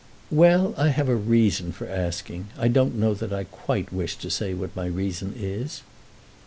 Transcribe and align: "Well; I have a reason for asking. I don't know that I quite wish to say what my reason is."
"Well; 0.31 0.73
I 0.77 0.87
have 0.89 1.07
a 1.09 1.15
reason 1.15 1.71
for 1.71 1.87
asking. 1.87 2.47
I 2.57 2.69
don't 2.69 2.95
know 2.95 3.13
that 3.13 3.31
I 3.31 3.43
quite 3.43 3.93
wish 3.93 4.15
to 4.15 4.31
say 4.31 4.55
what 4.55 4.75
my 4.75 4.87
reason 4.87 5.31
is." 5.37 5.83